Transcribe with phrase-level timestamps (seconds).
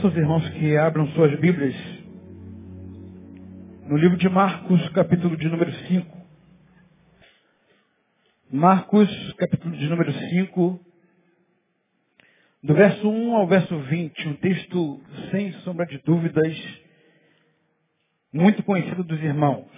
[0.00, 1.74] Peço aos irmãos que abram suas Bíblias
[3.86, 6.26] no livro de Marcos, capítulo de número 5.
[8.50, 10.80] Marcos, capítulo de número 5,
[12.62, 16.56] do verso 1 ao verso 20, um texto sem sombra de dúvidas,
[18.32, 19.68] muito conhecido dos irmãos.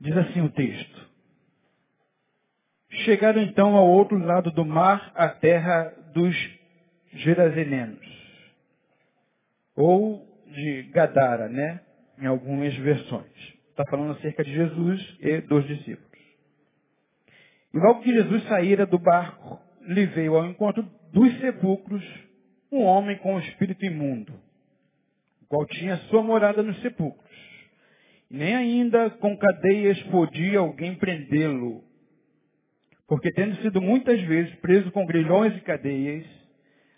[0.00, 0.95] Diz assim o texto.
[3.04, 6.34] Chegaram então ao outro lado do mar, a terra dos
[7.12, 8.06] Gerazenenos.
[9.74, 11.80] Ou de Gadara, né?
[12.18, 13.56] Em algumas versões.
[13.70, 16.06] Está falando acerca de Jesus e dos discípulos.
[17.74, 22.02] E logo que Jesus saíra do barco, lhe veio ao encontro dos sepulcros
[22.72, 24.32] um homem com o espírito imundo,
[25.42, 27.26] o qual tinha sua morada nos sepulcros.
[28.30, 31.84] Nem ainda com cadeias podia alguém prendê-lo,
[33.06, 36.24] porque tendo sido muitas vezes preso com grilhões e cadeias,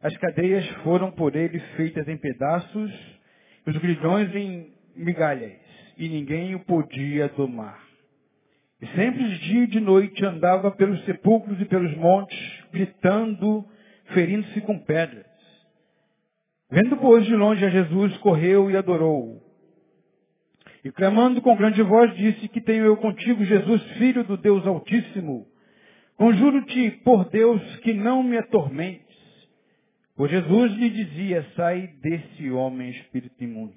[0.01, 2.93] as cadeias foram por ele feitas em pedaços,
[3.67, 5.59] os grilhões em migalhas,
[5.97, 7.89] e ninguém o podia domar.
[8.81, 12.39] E sempre dia e de noite andava pelos sepulcros e pelos montes,
[12.73, 13.65] gritando,
[14.15, 15.27] ferindo-se com pedras.
[16.71, 19.43] Vendo, pois, de longe a Jesus, correu e adorou.
[20.85, 25.47] E clamando com grande voz, disse que tenho eu contigo, Jesus, filho do Deus Altíssimo.
[26.19, 29.07] Conjuro-te por Deus que não me atormentes.
[30.17, 33.73] Pois Jesus lhe dizia, sai desse homem espírito imundo.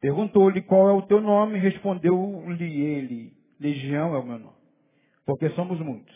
[0.00, 4.56] Perguntou-lhe qual é o teu nome, respondeu-lhe ele, Legião é o meu nome,
[5.24, 6.12] porque somos muitos.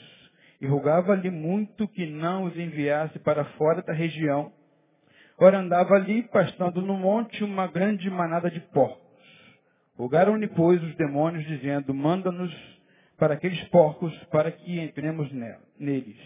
[0.60, 4.50] E rogava-lhe muito que não os enviasse para fora da região.
[5.38, 9.06] Ora andava ali, pastando no monte, uma grande manada de porcos.
[9.96, 12.75] Rogaram-lhe, pois, os demônios, dizendo, manda-nos
[13.18, 15.30] para aqueles porcos, para que entremos
[15.78, 16.16] neles.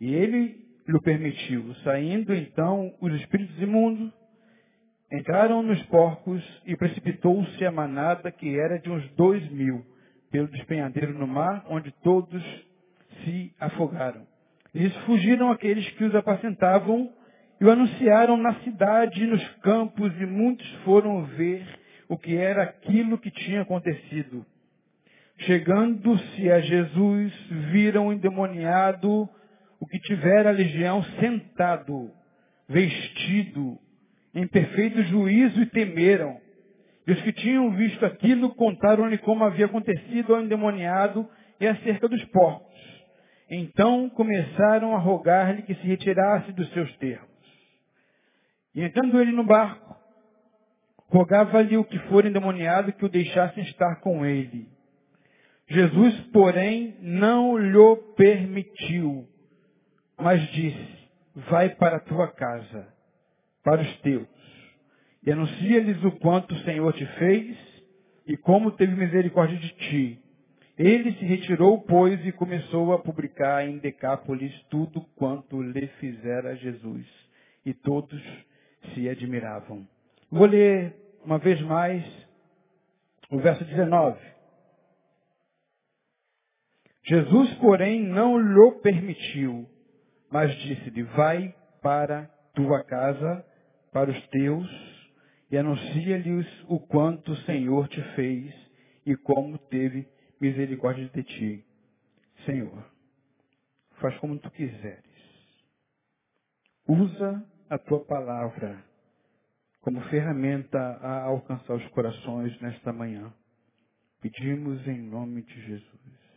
[0.00, 1.74] E ele lhe permitiu.
[1.84, 4.12] Saindo então os espíritos imundos,
[5.12, 9.84] entraram nos porcos e precipitou-se a manada, que era de uns dois mil,
[10.30, 12.42] pelo despenhadeiro no mar, onde todos
[13.24, 14.26] se afogaram.
[14.74, 17.12] Eles fugiram aqueles que os apacentavam
[17.60, 21.66] e o anunciaram na cidade e nos campos, e muitos foram ver
[22.08, 24.44] o que era aquilo que tinha acontecido.
[25.40, 27.32] Chegando-se a Jesus,
[27.70, 29.28] viram o endemoniado,
[29.80, 32.10] o que tivera a legião, sentado,
[32.68, 33.78] vestido,
[34.34, 36.40] em perfeito juízo, e temeram.
[37.06, 41.28] E os que tinham visto aquilo contaram-lhe como havia acontecido ao endemoniado
[41.60, 42.68] e acerca dos porcos.
[43.48, 47.28] Então começaram a rogar-lhe que se retirasse dos seus termos.
[48.74, 49.96] E entrando ele no barco,
[51.06, 54.68] rogava-lhe o que for endemoniado que o deixassem estar com ele.
[55.68, 59.26] Jesus, porém, não lhe permitiu,
[60.16, 60.98] mas disse,
[61.34, 62.88] vai para a tua casa,
[63.62, 64.38] para os teus
[65.28, 67.56] e anuncia-lhes o quanto o Senhor te fez
[68.26, 70.18] e como teve misericórdia de ti.
[70.78, 77.04] Ele se retirou, pois, e começou a publicar em Decápolis tudo quanto lhe fizera Jesus.
[77.66, 78.22] E todos
[78.94, 79.86] se admiravam.
[80.30, 82.04] Vou ler uma vez mais
[83.30, 84.18] o verso 19.
[87.08, 89.66] Jesus, porém, não lhe permitiu,
[90.30, 93.46] mas disse-lhe, vai para tua casa,
[93.90, 94.68] para os teus,
[95.50, 98.54] e anuncia-lhes o quanto o Senhor te fez
[99.06, 100.06] e como teve
[100.38, 101.64] misericórdia de ti.
[102.44, 102.84] Senhor,
[104.00, 105.02] faz como tu quiseres.
[106.86, 108.84] Usa a tua palavra
[109.80, 113.32] como ferramenta a alcançar os corações nesta manhã.
[114.20, 116.27] Pedimos em nome de Jesus.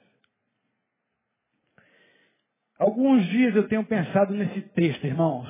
[2.82, 5.48] Alguns dias eu tenho pensado nesse texto, irmãos.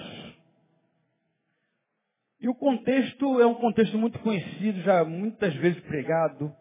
[2.42, 6.54] E o contexto é um contexto muito conhecido, já muitas vezes pregado.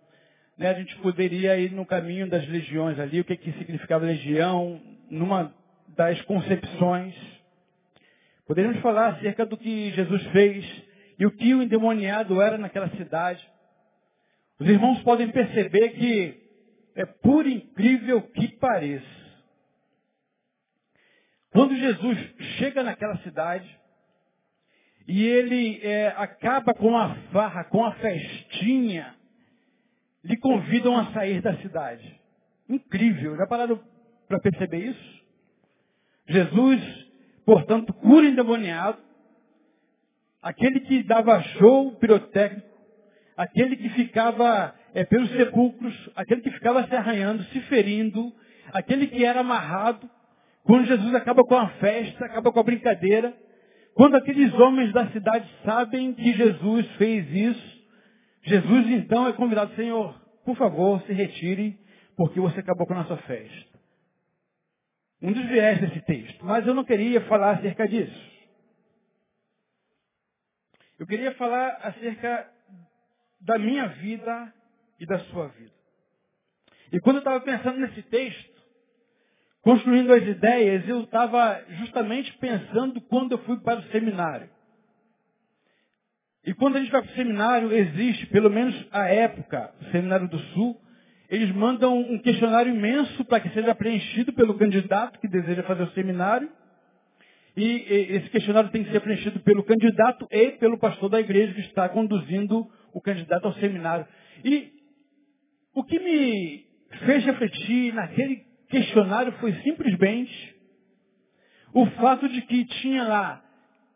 [0.56, 0.68] Né?
[0.68, 4.80] A gente poderia ir no caminho das legiões ali, o que, que significava legião,
[5.10, 5.52] numa
[5.96, 7.16] das concepções.
[8.46, 10.64] Poderíamos falar acerca do que Jesus fez
[11.18, 13.44] e o que o endemoniado era naquela cidade.
[14.60, 16.40] Os irmãos podem perceber que
[16.94, 19.19] é por incrível que pareça.
[21.52, 22.18] Quando Jesus
[22.58, 23.78] chega naquela cidade,
[25.06, 29.14] e ele é, acaba com a farra, com a festinha,
[30.22, 32.20] lhe convidam a sair da cidade.
[32.68, 33.80] Incrível, já pararam
[34.28, 35.20] para perceber isso?
[36.28, 36.80] Jesus,
[37.44, 38.98] portanto, cura endemoniado,
[40.40, 42.68] aquele que dava show pirotécnico,
[43.36, 48.32] aquele que ficava é, pelos sepulcros, aquele que ficava se arranhando, se ferindo,
[48.72, 50.08] aquele que era amarrado,
[50.64, 53.36] Quando Jesus acaba com a festa, acaba com a brincadeira,
[53.94, 57.80] quando aqueles homens da cidade sabem que Jesus fez isso,
[58.42, 61.78] Jesus então é convidado, Senhor, por favor, se retire,
[62.16, 63.78] porque você acabou com a nossa festa.
[65.22, 66.44] Um dos viés desse texto.
[66.44, 68.30] Mas eu não queria falar acerca disso.
[70.98, 72.50] Eu queria falar acerca
[73.40, 74.52] da minha vida
[74.98, 75.72] e da sua vida.
[76.92, 78.49] E quando eu estava pensando nesse texto,
[79.62, 84.48] construindo as ideias, eu estava justamente pensando quando eu fui para o seminário.
[86.44, 90.26] E quando a gente vai para o seminário, existe, pelo menos a época, o Seminário
[90.26, 90.80] do Sul,
[91.28, 95.90] eles mandam um questionário imenso para que seja preenchido pelo candidato que deseja fazer o
[95.92, 96.50] seminário.
[97.56, 97.84] E
[98.16, 101.88] esse questionário tem que ser preenchido pelo candidato e pelo pastor da igreja que está
[101.88, 104.06] conduzindo o candidato ao seminário.
[104.44, 104.72] E
[105.74, 106.66] o que me
[107.04, 110.56] fez refletir naquele questionário foi simplesmente
[111.74, 113.44] o fato de que tinha lá,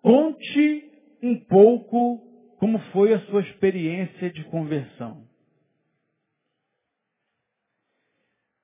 [0.03, 0.93] conte
[1.23, 2.21] um pouco
[2.59, 5.25] como foi a sua experiência de conversão.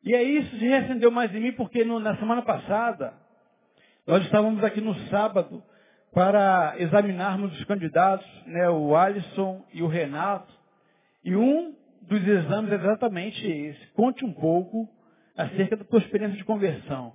[0.02, 3.14] E é isso que reacendeu mais em mim, porque no, na semana passada,
[4.06, 5.62] nós estávamos aqui no sábado
[6.12, 10.52] para examinarmos os candidatos, né, o Alisson e o Renato,
[11.22, 13.86] e um dos exames é exatamente esse.
[13.92, 14.88] Conte um pouco
[15.42, 17.14] acerca da tua experiência de conversão.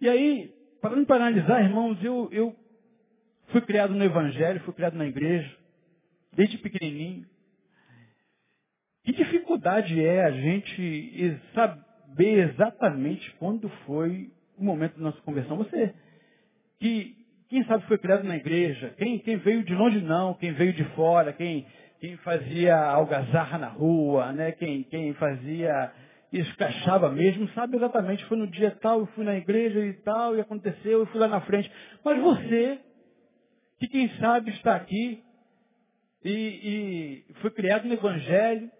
[0.00, 2.56] E aí, parando para analisar, irmãos, eu, eu
[3.48, 5.52] fui criado no Evangelho, fui criado na igreja,
[6.32, 7.26] desde pequenininho.
[9.04, 15.56] Que dificuldade é a gente saber exatamente quando foi o momento da nossa conversão?
[15.56, 15.94] Você,
[16.78, 17.16] que,
[17.48, 20.84] quem sabe foi criado na igreja, quem, quem veio de longe não, quem veio de
[20.94, 21.66] fora, quem
[22.00, 24.52] quem fazia algazarra na rua, né?
[24.52, 25.92] quem, quem fazia
[26.32, 30.40] escachava mesmo, sabe exatamente, foi no dia tal, eu fui na igreja e tal, e
[30.40, 31.70] aconteceu, eu fui lá na frente.
[32.04, 32.78] Mas você,
[33.80, 35.22] que quem sabe está aqui
[36.24, 38.70] e, e foi criado no Evangelho,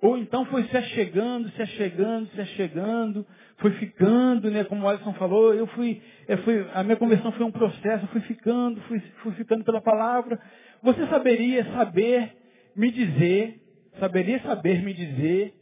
[0.00, 3.26] ou então foi se achegando, se achegando, se achegando,
[3.56, 4.62] foi ficando, né?
[4.64, 8.20] Como o Alisson falou, eu fui, eu fui, a minha conversão foi um processo, fui
[8.22, 10.40] ficando, fui, fui ficando pela palavra.
[10.82, 12.37] Você saberia saber
[12.78, 13.60] me dizer,
[13.98, 15.52] saberia saber me dizer,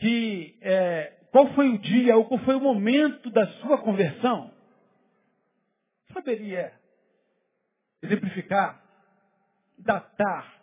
[0.00, 4.50] que é, qual foi o dia ou qual foi o momento da sua conversão?
[6.12, 6.72] Saberia
[8.02, 8.82] exemplificar,
[9.78, 10.60] datar,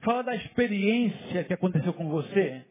[0.00, 2.64] falar da experiência que aconteceu com você?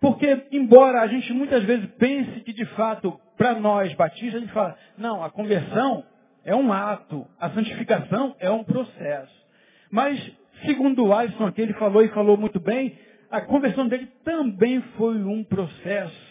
[0.00, 4.52] Porque, embora a gente muitas vezes pense que, de fato, para nós batistas, a gente
[4.54, 6.06] fala, não, a conversão
[6.42, 9.40] é um ato, a santificação é um processo.
[9.90, 10.18] Mas,
[10.64, 12.98] segundo o Alisson aqui, ele falou e falou muito bem,
[13.30, 16.30] a conversão dele também foi um processo.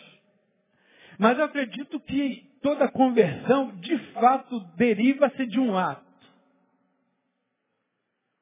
[1.17, 6.07] Mas eu acredito que toda conversão, de fato, deriva-se de um ato.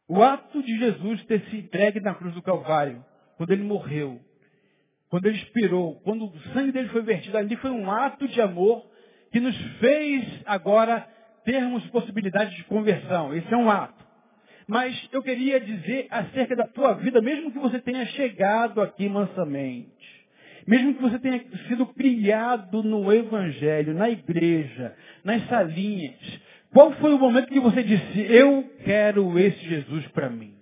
[0.08, 3.04] O ato de Jesus ter se entregue na cruz do Calvário,
[3.36, 4.22] quando ele morreu,
[5.10, 8.86] quando ele expirou, quando o sangue dele foi vertido ali, foi um ato de amor
[9.32, 11.02] que nos fez agora
[11.44, 13.34] termos possibilidade de conversão.
[13.36, 14.07] Esse é um ato.
[14.68, 20.28] Mas eu queria dizer acerca da tua vida, mesmo que você tenha chegado aqui mansamente,
[20.68, 24.94] mesmo que você tenha sido criado no Evangelho, na igreja,
[25.24, 26.20] nas salinhas,
[26.74, 30.54] qual foi o momento que você disse, eu quero esse Jesus para mim?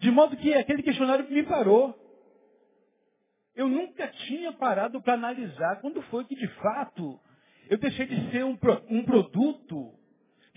[0.00, 1.96] De modo que aquele questionário me parou.
[3.54, 7.18] Eu nunca tinha parado para analisar quando foi que, de fato,
[7.68, 8.56] eu deixei de ser um,
[8.88, 9.97] um produto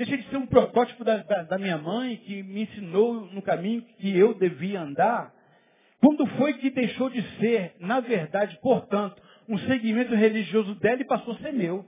[0.01, 3.83] Deixei de ser um protótipo da, da, da minha mãe que me ensinou no caminho
[3.99, 5.31] que eu devia andar.
[5.99, 11.35] Quando foi que deixou de ser, na verdade, portanto, um segmento religioso dela e passou
[11.35, 11.85] a ser meu?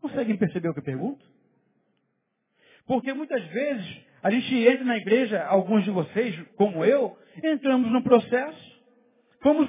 [0.00, 1.22] Conseguem perceber o que eu pergunto?
[2.86, 8.02] Porque muitas vezes a gente entra na igreja, alguns de vocês, como eu, entramos num
[8.02, 8.82] processo,
[9.42, 9.68] fomos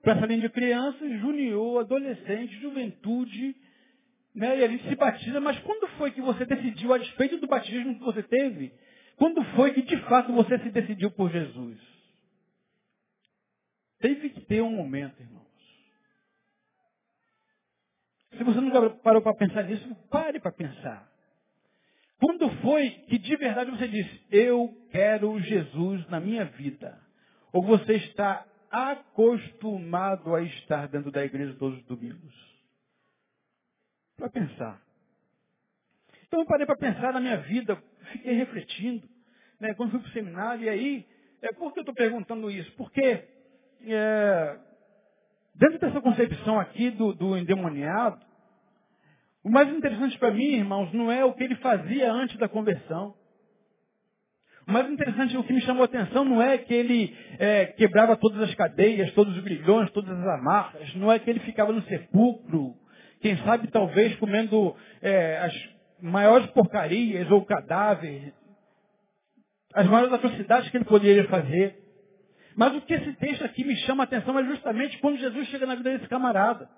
[0.00, 3.54] para essa linha de crianças, junior, adolescente, juventude,
[4.34, 4.58] né?
[4.58, 7.98] E a gente se batiza, mas quando foi que você decidiu, a despeito do batismo
[7.98, 8.72] que você teve,
[9.16, 11.78] quando foi que de fato você se decidiu por Jesus?
[13.98, 15.50] Teve que ter um momento, irmãos.
[18.36, 21.10] Se você nunca parou para pensar nisso, pare para pensar.
[22.18, 26.98] Quando foi que de verdade você disse, eu quero Jesus na minha vida?
[27.52, 32.49] Ou você está acostumado a estar dentro da igreja todos os domingos?
[34.20, 34.80] Para pensar.
[36.26, 39.08] Então eu parei para pensar na minha vida, fiquei refletindo.
[39.58, 41.06] né, quando fui para o seminário, e aí,
[41.42, 42.70] é, por que eu estou perguntando isso?
[42.76, 43.24] Porque
[43.84, 44.58] é,
[45.54, 48.24] dentro dessa concepção aqui do, do endemoniado,
[49.42, 53.14] o mais interessante para mim, irmãos, não é o que ele fazia antes da conversão.
[54.68, 58.16] O mais interessante, o que me chamou a atenção, não é que ele é, quebrava
[58.16, 61.82] todas as cadeias, todos os grilhões, todas as amarras, não é que ele ficava no
[61.82, 62.76] sepulcro,
[63.20, 65.68] quem sabe talvez comendo é, as
[66.00, 68.32] maiores porcarias ou cadáveres,
[69.74, 71.76] as maiores atrocidades que ele poderia fazer.
[72.56, 75.66] Mas o que esse texto aqui me chama a atenção é justamente quando Jesus chega
[75.66, 76.68] na vida desse camarada.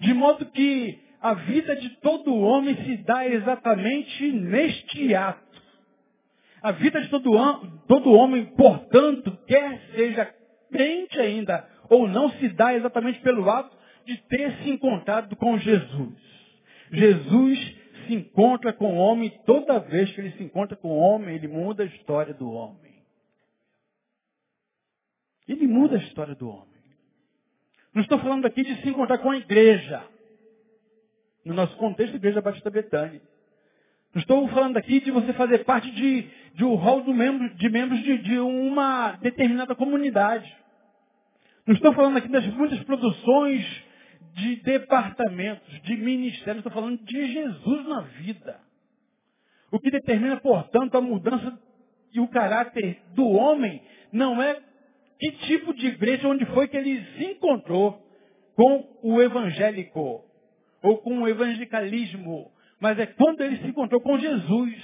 [0.00, 5.42] De modo que a vida de todo homem se dá exatamente neste ato.
[6.62, 7.30] A vida de todo,
[7.88, 10.32] todo homem, portanto, quer seja
[10.70, 16.18] crente ainda ou não, se dá exatamente pelo ato de ter se encontrado com Jesus.
[16.90, 21.34] Jesus se encontra com o homem, toda vez que ele se encontra com o homem,
[21.34, 22.92] ele muda a história do homem.
[25.48, 26.68] Ele muda a história do homem.
[27.94, 30.04] Não estou falando aqui de se encontrar com a igreja.
[31.44, 33.20] No nosso contexto, a Igreja Batista Betânia.
[34.14, 38.18] Não estou falando aqui de você fazer parte de, de um hall de membros, de,
[38.18, 40.54] de uma determinada comunidade.
[41.66, 43.64] Não estou falando aqui das muitas produções
[44.34, 46.64] de departamentos, de ministérios.
[46.64, 48.60] Estou falando de Jesus na vida.
[49.70, 51.58] O que determina, portanto, a mudança
[52.12, 54.60] e o caráter do homem não é
[55.18, 58.02] que tipo de igreja onde foi que ele se encontrou
[58.54, 60.24] com o evangélico
[60.82, 64.74] ou com o evangelicalismo mas é quando ele se encontrou com Jesus.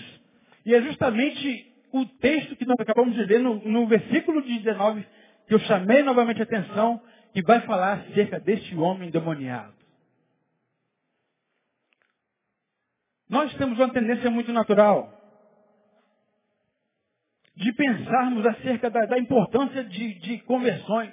[0.64, 5.05] E é justamente o texto que nós acabamos de ler no, no versículo 19,
[5.49, 7.02] que eu chamei novamente a atenção,
[7.33, 9.75] que vai falar acerca deste homem demoniado.
[13.28, 15.14] Nós temos uma tendência muito natural
[17.57, 21.12] de pensarmos acerca da, da importância de, de conversões.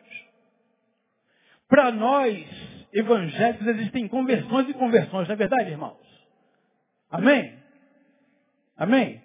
[1.67, 2.45] Para nós,
[2.93, 5.97] evangélicos, existem conversões e conversões, não é verdade, irmãos?
[7.09, 7.57] Amém?
[8.77, 9.23] Amém?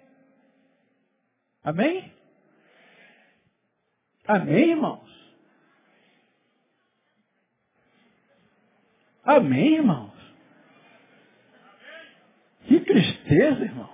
[1.63, 2.20] Amém?
[4.27, 5.11] Amém, irmãos?
[9.23, 10.11] Amém, irmãos?
[12.67, 13.91] Que tristeza, irmãos.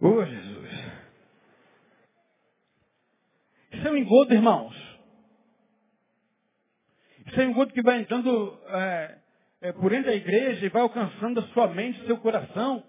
[0.00, 0.70] Oh, Jesus.
[3.72, 4.90] Isso é um engodo, irmãos.
[7.26, 9.18] Isso é um engodo que vai entrando é,
[9.60, 12.84] é, por entre a igreja e vai alcançando a sua mente, seu coração.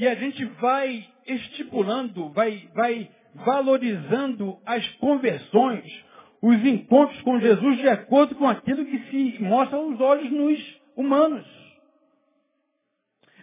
[0.00, 5.84] E a gente vai estipulando, vai, vai valorizando as conversões,
[6.40, 11.46] os encontros com Jesus de acordo com aquilo que se mostra aos olhos nos humanos.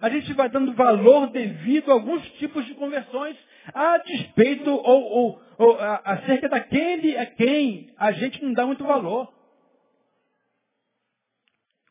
[0.02, 3.38] A gente vai dando valor devido a alguns tipos de conversões
[3.72, 8.84] a despeito ou, ou, ou a, acerca daquele a quem a gente não dá muito
[8.84, 9.32] valor.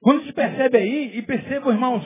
[0.00, 2.04] Quando se percebe aí, e percebam, irmãos,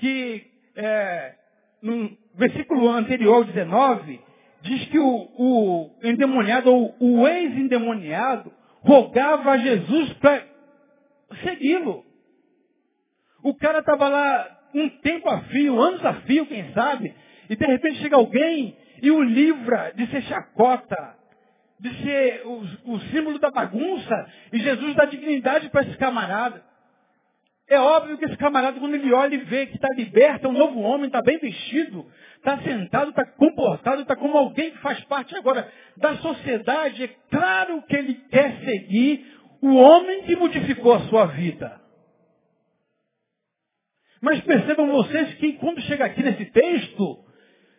[0.00, 1.34] que é,
[1.82, 4.20] no versículo anterior, 19,
[4.62, 10.44] diz que o, o endemoniado, ou o ex-endemoniado, rogava a Jesus para
[11.42, 12.04] segui-lo.
[13.42, 17.14] O cara estava lá um tempo a fio, anos a fio, quem sabe,
[17.48, 21.16] e de repente chega alguém e o livra de ser chacota,
[21.78, 26.67] de ser o, o símbolo da bagunça, e Jesus dá dignidade para esse camarada.
[27.70, 30.54] É óbvio que esse camarada, quando ele olha e vê que está liberto, é um
[30.54, 32.06] novo homem, está bem vestido,
[32.36, 37.82] está sentado, está comportado, está como alguém que faz parte agora da sociedade, é claro
[37.82, 41.78] que ele quer seguir o homem que modificou a sua vida.
[44.22, 47.24] Mas percebam vocês que quando chega aqui nesse texto,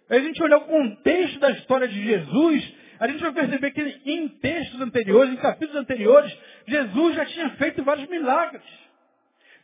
[0.08, 4.28] a gente olhar o contexto da história de Jesus, a gente vai perceber que em
[4.28, 8.89] textos anteriores, em capítulos anteriores, Jesus já tinha feito vários milagres.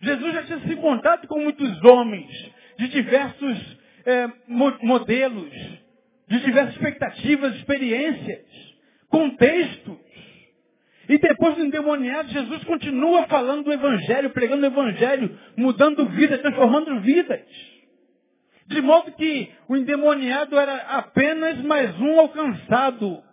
[0.06, 2.30] Jesus já tinha se encontrado com muitos homens
[2.78, 4.30] de diversos é,
[4.82, 5.52] modelos,
[6.28, 8.46] de diversas expectativas, experiências,
[9.10, 9.98] contextos.
[11.10, 17.00] E depois do endemoniado, Jesus continua falando do Evangelho, pregando o Evangelho, mudando vidas, transformando
[17.02, 17.42] vidas.
[18.68, 23.24] De modo que o endemoniado era apenas mais um alcançado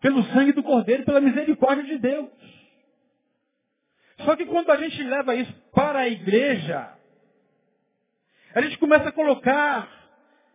[0.00, 2.28] pelo sangue do Cordeiro, pela misericórdia de Deus.
[4.24, 6.92] Só que quando a gente leva isso para a igreja,
[8.54, 9.88] a gente começa a colocar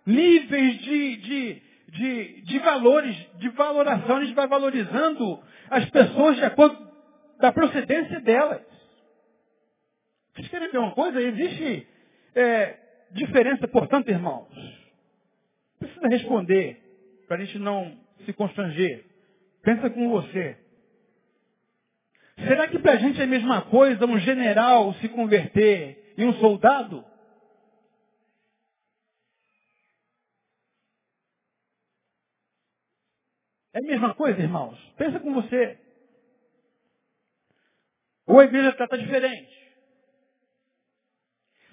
[0.06, 6.44] níveis de, de, de, de valores, de valoração, a gente vai valorizando as pessoas de
[6.44, 6.92] acordo
[7.40, 8.62] da procedência delas.
[10.34, 11.22] Vocês querem ver uma coisa?
[11.22, 11.88] Existe
[12.36, 12.78] é,
[13.12, 14.50] diferença, portanto, irmãos?
[15.80, 16.82] Precisa responder,
[17.28, 19.06] para a gente não se constranger.
[19.62, 20.58] Pensa com você.
[22.38, 26.34] Será que para a gente é a mesma coisa um general se converter e um
[26.34, 27.06] soldado?
[33.74, 34.78] É a mesma coisa, irmãos?
[34.98, 35.80] Pensa com você.
[38.28, 39.52] Ou a igreja trata diferente?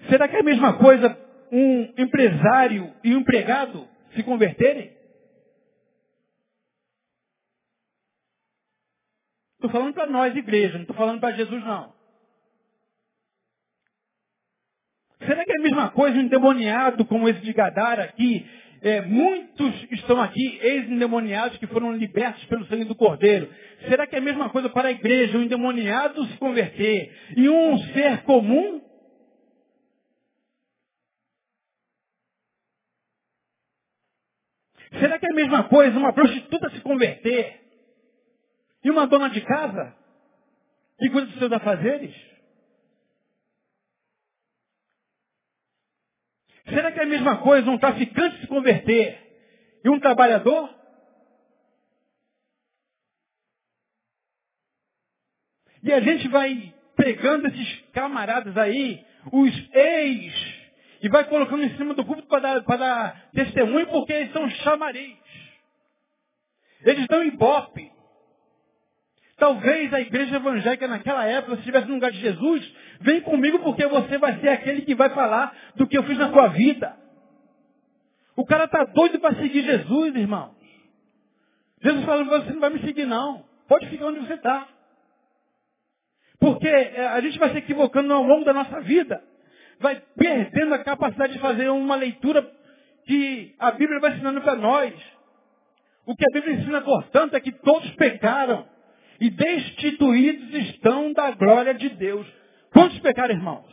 [0.09, 1.17] Será que é a mesma coisa
[1.51, 5.00] um empresário e um empregado se converterem?
[9.61, 11.93] Estou falando para nós, igreja, não estou falando para Jesus, não.
[15.23, 18.43] Será que é a mesma coisa um endemoniado como esse de Gadara aqui?
[18.81, 23.53] É, muitos estão aqui, ex-endemoniados, que foram libertos pelo sangue do Cordeiro.
[23.87, 27.77] Será que é a mesma coisa para a igreja, um endemoniado se converter e um
[27.93, 28.81] ser comum?
[34.99, 37.60] Será que é a mesma coisa uma prostituta se converter
[38.83, 39.95] e uma dona de casa?
[40.97, 42.15] Que cuida dos seus afazeres?
[46.69, 49.19] Será que é a mesma coisa um traficante se converter
[49.83, 50.73] e um trabalhador?
[55.83, 60.33] E a gente vai pegando esses camaradas aí, os ex,
[61.01, 65.17] e vai colocando em cima do público para dar, dar testemunho porque eles são chamariz.
[66.83, 67.91] Eles dão ibope.
[69.41, 73.87] Talvez a igreja evangélica naquela época, se estivesse no lugar de Jesus, vem comigo porque
[73.87, 76.95] você vai ser aquele que vai falar do que eu fiz na sua vida.
[78.35, 80.55] O cara está doido para seguir Jesus, irmãos.
[81.81, 83.43] Jesus falando, você não vai me seguir não.
[83.67, 84.67] Pode ficar onde você está.
[86.39, 89.23] Porque eh, a gente vai se equivocando ao longo da nossa vida.
[89.79, 92.47] Vai perdendo a capacidade de fazer uma leitura
[93.07, 94.93] que a Bíblia vai ensinando para nós.
[96.05, 98.69] O que a Bíblia ensina, portanto, é que todos pecaram
[99.21, 102.25] e destituídos estão da glória de Deus.
[102.73, 103.69] Quantos pecaram, irmãos?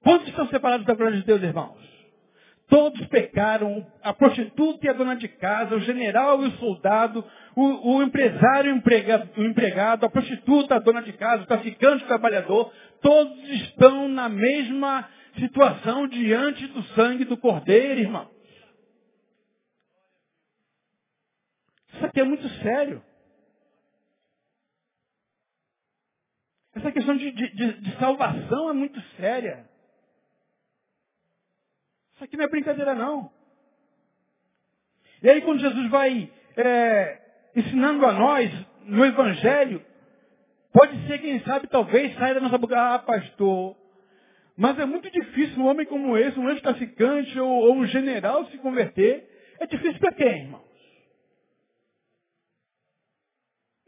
[0.00, 1.76] Quantos estão separados da glória de Deus, irmãos?
[2.68, 7.24] Todos pecaram, a prostituta e a dona de casa, o general e o soldado,
[7.56, 12.08] o, o empresário e o empregado, a prostituta, a dona de casa, o traficante, o
[12.08, 18.30] trabalhador, todos estão na mesma situação diante do sangue do cordeiro, irmão.
[21.92, 23.02] Isso aqui é muito sério.
[26.76, 29.66] Essa questão de, de, de, salvação é muito séria.
[32.14, 33.32] Isso aqui não é brincadeira, não.
[35.22, 37.18] E aí, quando Jesus vai é,
[37.56, 38.52] ensinando a nós
[38.84, 39.82] no Evangelho,
[40.70, 43.74] pode ser, quem sabe, talvez saia da nossa boca, ah, pastor,
[44.54, 48.58] mas é muito difícil um homem como esse, um ex-traficante ou, ou, um general se
[48.58, 49.56] converter.
[49.58, 50.66] É difícil para quem, irmãos?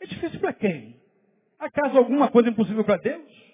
[0.00, 0.97] É difícil para quem?
[1.58, 3.48] Acaso alguma coisa impossível para Deus?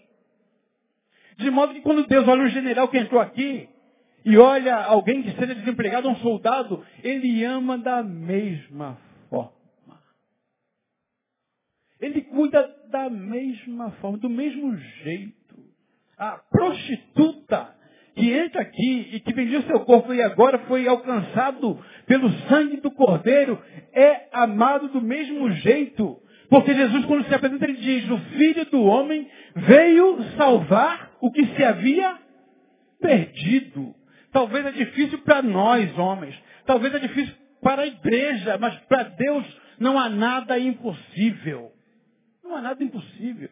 [1.38, 3.68] De modo que quando Deus olha um general que entrou aqui
[4.24, 9.52] e olha alguém que seja desempregado, um soldado, ele ama da mesma forma.
[12.00, 15.56] Ele cuida da mesma forma, do mesmo jeito.
[16.16, 17.74] A prostituta
[18.14, 22.76] que entra aqui e que vendia o seu corpo e agora foi alcançado pelo sangue
[22.76, 23.60] do Cordeiro
[23.92, 26.20] é amado do mesmo jeito.
[26.48, 31.44] Porque Jesus, quando se apresenta, ele diz: O filho do homem veio salvar o que
[31.46, 32.18] se havia
[33.00, 33.94] perdido.
[34.32, 36.34] Talvez é difícil para nós, homens.
[36.66, 41.72] Talvez é difícil para a igreja, mas para Deus não há nada impossível.
[42.42, 43.48] Não há nada impossível.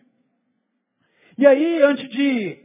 [1.39, 2.59] E aí, antes de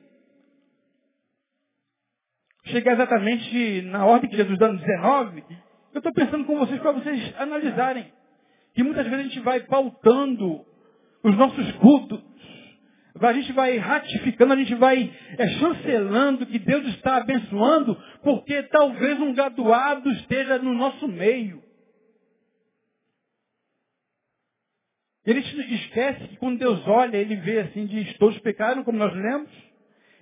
[2.65, 5.43] chegar exatamente na ordem que Jesus dá no 19,
[5.93, 8.11] eu estou pensando com vocês para vocês analisarem
[8.77, 10.63] que muitas vezes a gente vai pautando
[11.23, 12.21] os nossos cultos,
[13.19, 19.19] a gente vai ratificando, a gente vai é, chancelando que Deus está abençoando, porque talvez
[19.19, 21.59] um graduado esteja no nosso meio.
[25.25, 29.49] Ele esquece que quando Deus olha, ele vê assim, diz, todos pecaram, como nós lemos.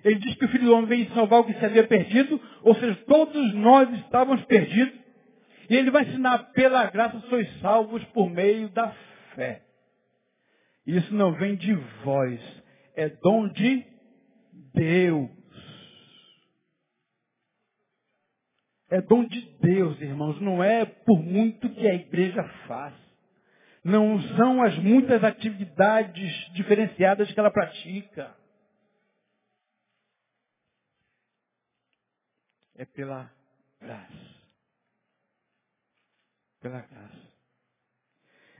[0.02, 2.74] Ele diz que o Filho do Homem veio salvar o que se havia perdido, ou
[2.74, 5.05] seja, todos nós estávamos perdidos.
[5.68, 8.90] E ele vai ensinar, pela graça sois salvos por meio da
[9.34, 9.62] fé.
[10.86, 11.74] Isso não vem de
[12.04, 12.40] vós,
[12.94, 13.84] é dom de
[14.72, 15.30] Deus.
[18.88, 22.94] É dom de Deus, irmãos, não é por muito que a igreja faz.
[23.82, 28.34] Não são as muitas atividades diferenciadas que ela pratica.
[32.76, 33.30] É pela
[33.80, 34.15] graça.
[36.66, 37.26] Pela graça.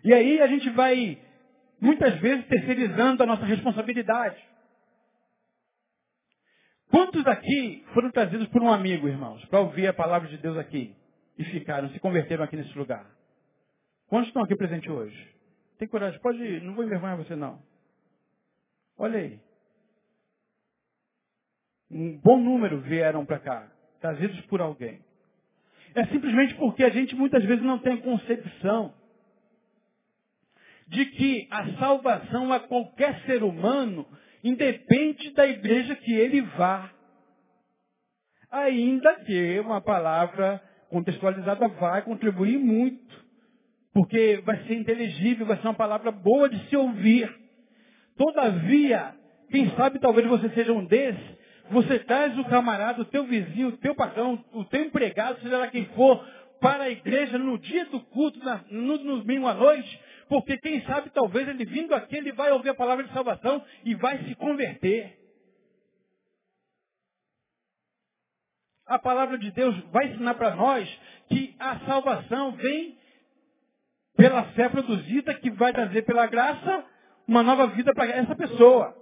[0.04, 1.20] E aí a gente vai,
[1.80, 4.40] muitas vezes, terceirizando a nossa responsabilidade.
[6.88, 10.94] Quantos aqui foram trazidos por um amigo, irmãos, para ouvir a palavra de Deus aqui?
[11.36, 13.10] E ficaram, se converteram aqui nesse lugar?
[14.06, 15.34] Quantos estão aqui presentes hoje?
[15.76, 17.60] Tem coragem, pode ir, não vou envergonhar você não.
[18.96, 19.40] Olha aí.
[21.90, 23.68] Um bom número vieram para cá,
[24.00, 25.04] trazidos por alguém.
[25.96, 28.92] É simplesmente porque a gente muitas vezes não tem concepção
[30.86, 34.06] de que a salvação a qualquer ser humano
[34.44, 36.92] independe da igreja que ele vá.
[38.50, 43.24] Ainda que uma palavra contextualizada vai contribuir muito.
[43.94, 47.34] Porque vai ser inteligível, vai ser uma palavra boa de se ouvir.
[48.18, 49.14] Todavia,
[49.50, 51.35] quem sabe talvez você seja um desses,
[51.70, 55.68] você traz o camarada, o teu vizinho, o teu patrão, o teu empregado, seja lá
[55.68, 56.24] quem for,
[56.60, 58.38] para a igreja no dia do culto,
[58.70, 62.70] no, no domingo à noite, porque quem sabe talvez ele vindo aqui, ele vai ouvir
[62.70, 65.18] a palavra de salvação e vai se converter.
[68.86, 70.88] A palavra de Deus vai ensinar para nós
[71.28, 72.96] que a salvação vem
[74.16, 76.84] pela fé produzida que vai trazer pela graça
[77.26, 78.96] uma nova vida para essa pessoa.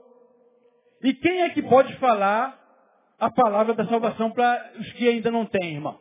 [1.05, 2.59] E quem é que pode falar
[3.21, 6.01] a palavra da salvação para os que ainda não têm, irmãos?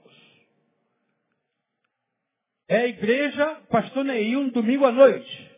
[2.70, 5.52] É a igreja, pastor Neil, domingo à noite.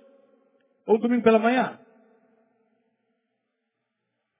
[0.87, 1.79] Ou domingo pela manhã.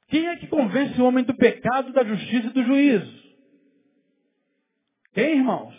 [0.08, 3.26] Quem é que convence o homem do pecado, da justiça e do juízo?
[5.14, 5.76] Quem, irmãos?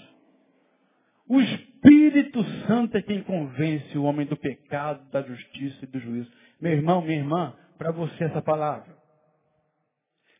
[1.28, 6.30] O Espírito Santo é quem convence o homem do pecado, da justiça e do juízo.
[6.60, 8.95] Meu irmão, minha irmã, para você essa palavra.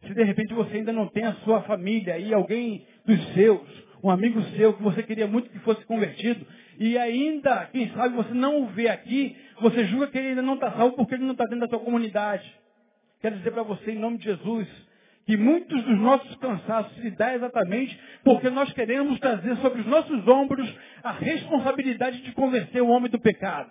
[0.07, 3.61] Se de repente você ainda não tem a sua família aí, alguém dos seus,
[4.03, 6.47] um amigo seu que você queria muito que fosse convertido,
[6.79, 10.55] e ainda, quem sabe, você não o vê aqui, você julga que ele ainda não
[10.55, 12.51] está salvo porque ele não está dentro da sua comunidade.
[13.21, 14.69] Quero dizer para você, em nome de Jesus,
[15.27, 20.29] que muitos dos nossos cansaços se dá exatamente porque nós queremos trazer sobre os nossos
[20.29, 23.71] ombros a responsabilidade de convencer o homem do pecado.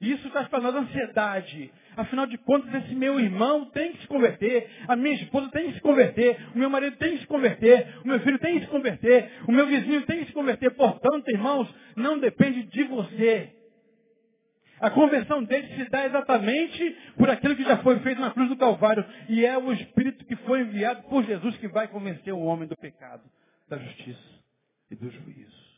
[0.00, 1.70] Isso traz para nós ansiedade.
[1.96, 5.74] Afinal de contas, esse meu irmão tem que se converter, a minha esposa tem que
[5.74, 8.70] se converter, o meu marido tem que se converter, o meu filho tem que se
[8.70, 10.70] converter, o meu vizinho tem que se converter.
[10.70, 13.52] Portanto, irmãos, não depende de você.
[14.80, 18.56] A conversão dele se dá exatamente por aquilo que já foi feito na cruz do
[18.56, 19.04] Calvário.
[19.28, 22.76] E é o Espírito que foi enviado por Jesus que vai convencer o homem do
[22.76, 23.22] pecado,
[23.68, 24.40] da justiça
[24.90, 25.69] e do juízo.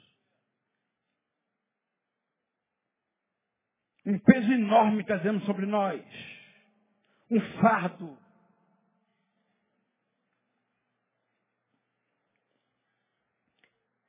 [4.04, 6.02] Um peso enorme trazemos sobre nós.
[7.30, 8.18] Um fardo.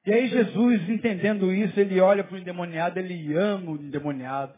[0.05, 4.53] E aí Jesus, entendendo isso, ele olha para o endemoniado, ele ama o endemoniado.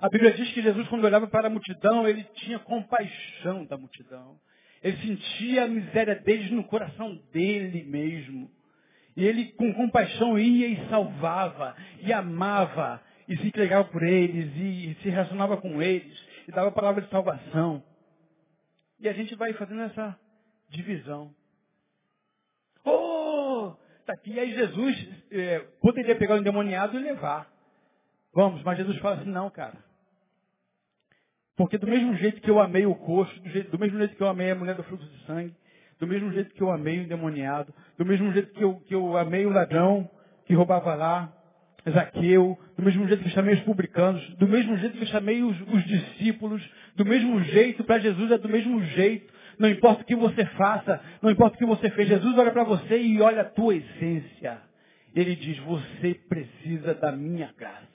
[0.00, 4.38] A Bíblia diz que Jesus, quando olhava para a multidão, ele tinha compaixão da multidão.
[4.82, 8.48] Ele sentia a miséria deles no coração dele mesmo.
[9.16, 14.96] E ele, com compaixão, ia e salvava, e amava, e se entregava por eles, e
[15.02, 17.82] se relacionava com eles, e dava a palavra de salvação.
[18.98, 20.18] E a gente vai fazendo essa
[20.70, 21.32] divisão.
[22.84, 23.74] Oh!
[24.06, 24.32] Tá aqui.
[24.32, 27.46] E aí Jesus é, poderia pegar o endemoniado e levar.
[28.32, 29.76] Vamos, mas Jesus fala assim, não, cara.
[31.56, 34.22] Porque do mesmo jeito que eu amei o coxo, do, jeito, do mesmo jeito que
[34.22, 35.54] eu amei a mulher do fluxo de sangue,
[35.98, 39.16] do mesmo jeito que eu amei o endemoniado, do mesmo jeito que eu, que eu
[39.16, 40.08] amei o ladrão
[40.46, 41.32] que roubava lá,
[41.90, 45.84] Zaqueu, do mesmo jeito que chamei os publicanos, do mesmo jeito que chamei os, os
[45.84, 46.62] discípulos,
[46.96, 49.32] do mesmo jeito, para Jesus é do mesmo jeito.
[49.58, 52.64] Não importa o que você faça, não importa o que você fez, Jesus olha para
[52.64, 54.60] você e olha a tua essência.
[55.14, 57.88] Ele diz, você precisa da minha graça.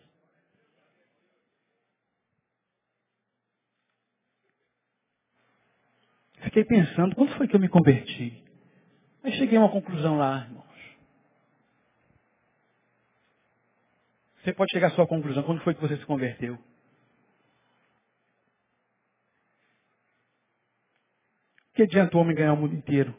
[6.42, 8.44] Fiquei pensando, quando foi que eu me converti?
[9.24, 10.63] Aí cheguei a uma conclusão lá, irmão.
[14.44, 15.44] Você pode chegar à sua conclusão.
[15.44, 16.58] Quando foi que você se converteu?
[21.74, 23.16] Que adianta o homem ganhar o mundo inteiro?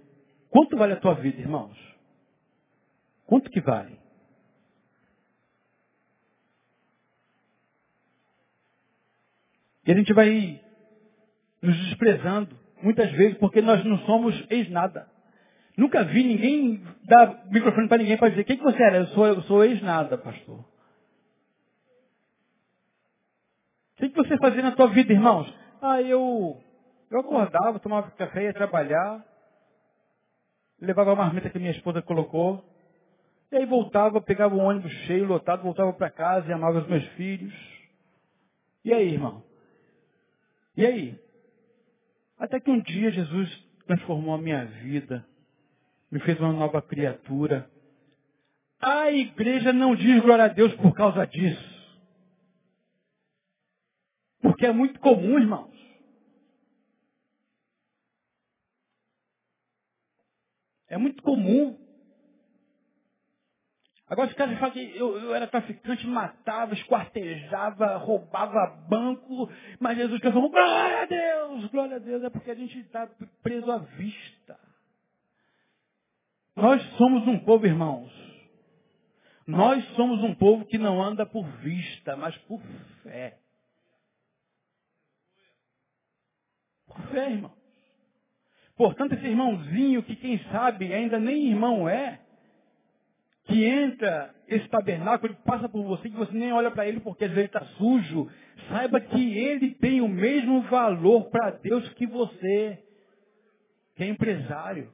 [0.51, 1.77] Quanto vale a tua vida, irmãos?
[3.27, 3.99] Quanto que vale?
[9.87, 10.61] E a gente vai
[11.61, 15.09] nos desprezando, muitas vezes, porque nós não somos ex-nada.
[15.77, 18.99] Nunca vi ninguém dar microfone para ninguém para dizer, quem que você era?
[18.99, 20.65] Eu sou, eu sou ex-nada, pastor.
[23.95, 25.53] O que você fazia na tua vida, irmãos?
[25.81, 26.61] Ah, eu,
[27.11, 29.25] Eu acordava, tomava café, ia trabalhar,
[30.81, 32.65] levava a marmita que minha esposa colocou,
[33.53, 37.07] e aí voltava, pegava um ônibus cheio, lotado, voltava para casa e amava os meus
[37.11, 37.55] filhos.
[38.85, 39.43] E aí, irmão?
[40.77, 41.19] E aí?
[42.39, 43.49] Até que um dia Jesus
[43.87, 45.25] transformou a minha vida,
[46.11, 47.71] me fez uma nova criatura.
[48.81, 51.74] A igreja não diz glória a Deus por causa disso.
[54.45, 55.75] Porque é muito comum, irmãos.
[60.87, 61.79] É muito comum.
[64.07, 70.21] Agora os caras falam que eu, eu, era traficante, matava, esquartejava, roubava banco, mas Jesus
[70.21, 73.09] falou, glória a Deus, glória a Deus, é porque a gente está
[73.43, 74.61] preso à vista.
[76.55, 78.13] Nós somos um povo, irmãos.
[79.47, 82.61] Nós somos um povo que não anda por vista, mas por
[83.03, 83.39] fé.
[87.11, 87.53] Fé, irmão.
[88.77, 92.21] Portanto, esse irmãozinho que quem sabe ainda nem irmão é,
[93.45, 97.25] que entra esse tabernáculo, ele passa por você, que você nem olha para ele porque
[97.25, 98.29] às vezes está sujo,
[98.69, 102.83] saiba que ele tem o mesmo valor para Deus que você,
[103.97, 104.93] que é empresário.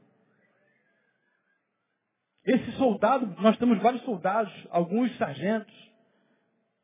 [2.44, 5.74] Esse soldado, nós temos vários soldados, alguns sargentos,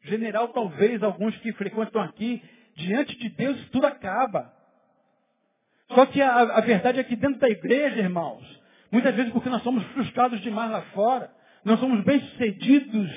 [0.02, 2.42] general talvez, alguns que frequentam aqui,
[2.76, 4.55] diante de Deus tudo acaba.
[5.94, 8.42] Só que a, a verdade é que dentro da igreja, irmãos,
[8.90, 11.30] muitas vezes porque nós somos frustrados demais lá fora,
[11.64, 13.10] nós somos bem-sucedidos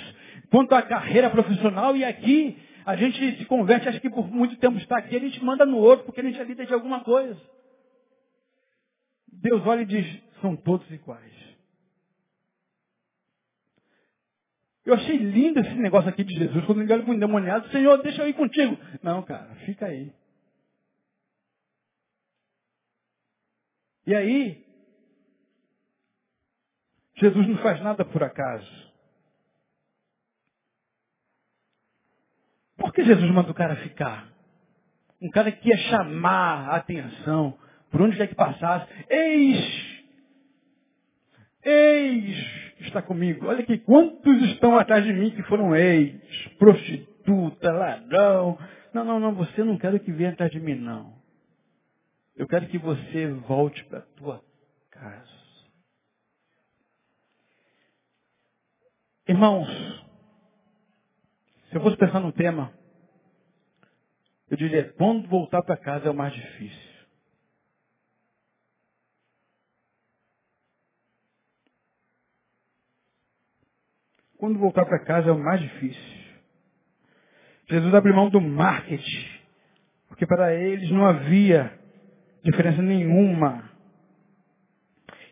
[0.49, 4.77] quanto à carreira profissional e aqui a gente se converte, acha que por muito tempo
[4.77, 7.39] está aqui, a gente manda no outro porque a gente é líder de alguma coisa.
[9.31, 11.39] Deus olha e diz, são todos iguais.
[14.85, 18.01] Eu achei lindo esse negócio aqui de Jesus, quando ele olha para o endemoniado, Senhor,
[18.01, 18.75] deixa eu ir contigo.
[19.03, 20.11] Não, cara, fica aí.
[24.09, 24.65] E aí,
[27.17, 28.91] Jesus não faz nada por acaso.
[32.75, 34.27] Por que Jesus manda o cara ficar?
[35.21, 37.55] Um cara que ia chamar a atenção,
[37.91, 38.91] por onde quer que passasse.
[39.07, 40.03] Eis!
[41.63, 42.73] Eis!
[42.79, 43.45] Está comigo.
[43.45, 46.19] Olha aqui, quantos estão atrás de mim que foram ex,
[46.57, 48.57] prostituta, ladrão.
[48.91, 51.18] Não, não, não, você não quer que venha atrás de mim, não.
[52.39, 54.41] Eu quero que você volte para a tua
[54.91, 55.39] casa.
[59.27, 59.67] Irmãos,
[61.69, 62.73] se eu fosse pensar no tema,
[64.49, 66.89] eu diria, quando voltar para casa é o mais difícil.
[74.37, 76.39] Quando voltar para casa é o mais difícil.
[77.69, 79.27] Jesus abriu mão do marketing,
[80.07, 81.77] porque para eles não havia
[82.43, 83.69] diferença nenhuma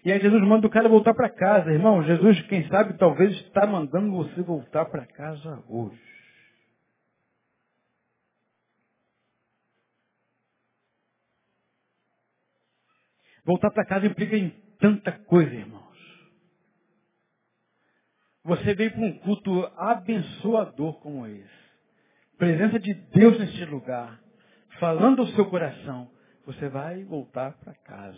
[0.07, 1.69] e aí Jesus manda o cara voltar para casa.
[1.69, 6.01] Irmão, Jesus, quem sabe, talvez está mandando você voltar para casa hoje.
[13.43, 15.83] Voltar para casa implica em tanta coisa, irmãos.
[18.45, 21.67] Você veio para um culto abençoador como esse.
[22.37, 24.21] Presença de Deus neste lugar.
[24.79, 26.09] Falando ao seu coração.
[26.47, 28.17] Você vai voltar para casa.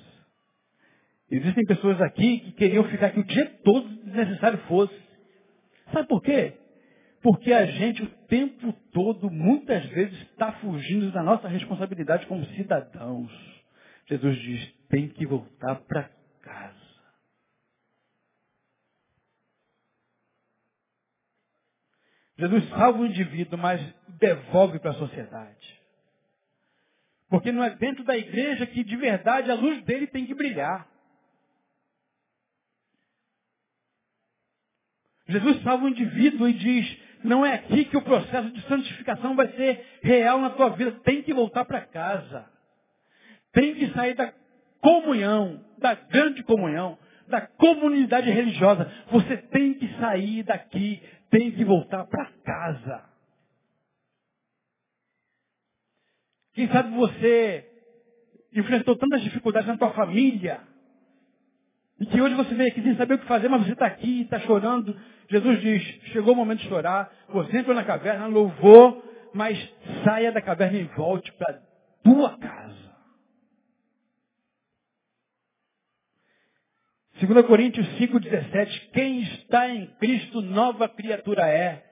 [1.31, 4.93] Existem pessoas aqui que queriam ficar aqui o dia todo, se necessário fosse.
[5.91, 6.53] Sabe por quê?
[7.23, 13.31] Porque a gente o tempo todo, muitas vezes, está fugindo da nossa responsabilidade como cidadãos.
[14.07, 16.03] Jesus diz, tem que voltar para
[16.43, 16.75] casa.
[22.37, 23.81] Jesus salva o indivíduo, mas
[24.19, 25.78] devolve para a sociedade.
[27.29, 30.87] Porque não é dentro da igreja que de verdade a luz dele tem que brilhar.
[35.27, 39.47] Jesus salva o indivíduo e diz, não é aqui que o processo de santificação vai
[39.49, 40.91] ser real na tua vida.
[41.03, 42.49] Tem que voltar para casa.
[43.53, 44.33] Tem que sair da
[44.81, 48.91] comunhão, da grande comunhão, da comunidade religiosa.
[49.11, 53.08] Você tem que sair daqui, tem que voltar para casa.
[56.59, 57.65] Quem sabe você
[58.53, 60.59] enfrentou tantas dificuldades na tua família,
[61.97, 64.23] e que hoje você veio aqui sem saber o que fazer, mas você está aqui,
[64.23, 64.93] está chorando.
[65.29, 69.01] Jesus diz, chegou o momento de chorar, você entrou na caverna, louvou,
[69.33, 69.57] mas
[70.03, 71.61] saia da caverna e volte para
[72.03, 72.91] tua casa.
[77.21, 81.88] 2 Coríntios 5,17, quem está em Cristo, nova criatura é.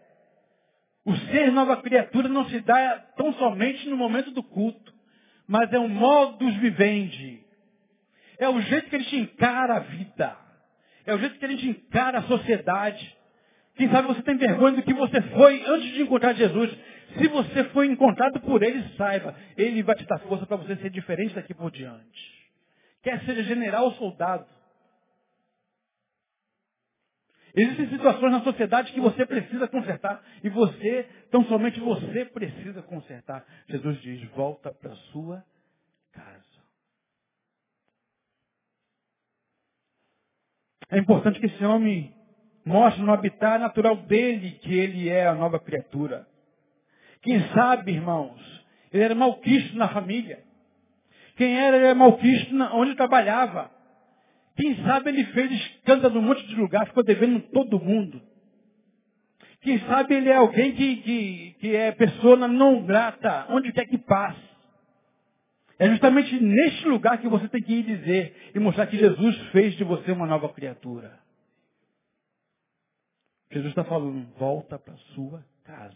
[1.07, 4.93] O ser nova criatura não se dá tão somente no momento do culto,
[5.47, 7.39] mas é um modus vivendi.
[8.37, 10.35] É o jeito que a gente encara a vida.
[11.05, 13.15] É o jeito que a gente encara a sociedade.
[13.75, 16.77] Quem sabe você tem vergonha do que você foi antes de encontrar Jesus.
[17.17, 20.89] Se você foi encontrado por Ele, saiba, Ele vai te dar força para você ser
[20.89, 22.49] diferente daqui por diante.
[23.01, 24.45] Quer seja general ou soldado.
[27.59, 30.23] Existem situações na sociedade que você precisa consertar.
[30.43, 33.43] E você, tão somente você precisa consertar.
[33.67, 35.43] Jesus diz, volta para sua
[36.13, 36.45] casa.
[40.91, 42.13] É importante que esse homem
[42.63, 46.27] mostre no habitat natural dele que ele é a nova criatura.
[47.23, 48.39] Quem sabe, irmãos,
[48.93, 50.43] ele era malquisto na família.
[51.35, 53.71] Quem era, ele era malquisto onde trabalhava.
[54.57, 58.19] Quem sabe ele fez escândalo num monte de lugar, ficou devendo todo mundo.
[59.61, 63.99] Quem sabe ele é alguém que, que, que é pessoa não grata, onde quer que
[63.99, 64.47] passe.
[65.77, 69.75] É justamente neste lugar que você tem que ir dizer e mostrar que Jesus fez
[69.75, 71.19] de você uma nova criatura.
[73.51, 75.95] Jesus está falando, volta para sua casa.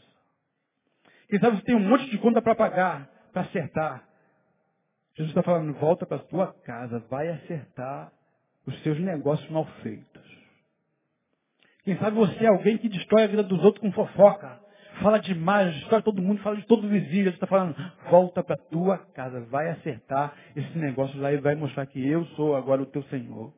[1.30, 4.08] Quem sabe você tem um monte de conta para pagar, para acertar.
[5.16, 8.12] Jesus está falando, volta para sua casa, vai acertar
[8.66, 10.22] os seus negócios mal feitos.
[11.84, 14.62] Quem sabe você é alguém que destrói a vida dos outros com fofoca
[15.02, 17.24] fala demais, destrói todo mundo, fala de todo vizinho.
[17.24, 17.76] Ele está falando,
[18.10, 22.56] volta para tua casa, vai acertar esse negócio lá e vai mostrar que eu sou
[22.56, 23.54] agora o teu Senhor.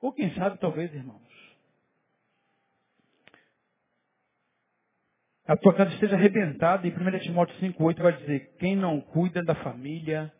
[0.00, 1.21] Ou quem sabe, talvez, irmãos,
[5.46, 9.54] a tua casa esteja arrebentada, e 1 Timóteo 5,8 vai dizer, quem não cuida da
[9.56, 10.32] família,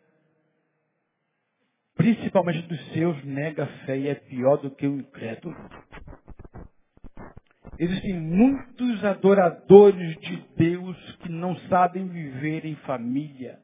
[1.95, 5.55] principalmente dos seus, nega a fé e é pior do que o incrédulo.
[7.77, 13.59] Existem muitos adoradores de Deus que não sabem viver em família,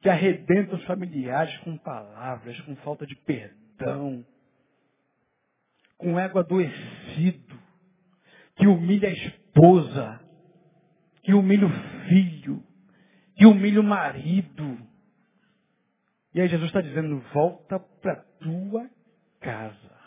[0.00, 4.24] que arrebentam os familiares com palavras, com falta de perdão,
[5.98, 7.58] com ego adoecido,
[8.56, 10.27] que humilha a esposa,
[11.28, 11.70] que humilha o
[12.08, 12.64] filho,
[13.36, 14.78] que humilha o marido.
[16.34, 18.88] E aí Jesus está dizendo, volta para tua
[19.38, 19.98] casa.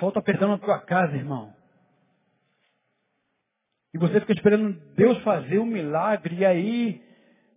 [0.00, 1.54] Falta perdão na tua casa, irmão.
[3.94, 7.02] E você fica esperando Deus fazer um milagre, e aí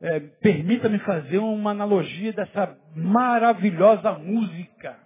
[0.02, 5.00] é, permita-me fazer uma analogia dessa maravilhosa música.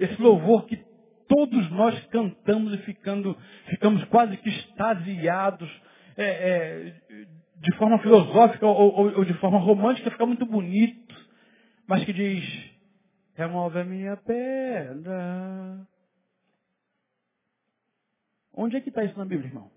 [0.00, 0.89] Esse louvor que
[1.30, 3.38] todos nós cantamos e ficando,
[3.68, 5.70] ficamos quase que extasiados,
[6.16, 6.94] é, é,
[7.56, 11.14] de forma filosófica ou, ou, ou, de forma romântica, fica muito bonito,
[11.86, 12.44] mas que diz,
[13.36, 15.86] remove a minha pedra,
[18.52, 19.70] Onde é que está isso na Bíblia, irmão?